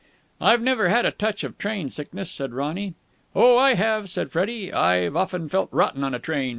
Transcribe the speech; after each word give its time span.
"I've 0.41 0.63
never 0.63 0.89
had 0.89 1.05
a 1.05 1.11
touch 1.11 1.43
of 1.43 1.59
train 1.59 1.89
sickness," 1.89 2.31
said 2.31 2.53
Ronny. 2.53 2.95
"Oh, 3.35 3.55
I 3.59 3.75
have," 3.75 4.09
said 4.09 4.31
Freddie. 4.31 4.73
"I've 4.73 5.15
often 5.15 5.47
felt 5.47 5.69
rotten 5.71 6.03
on 6.03 6.15
a 6.15 6.19
train. 6.19 6.49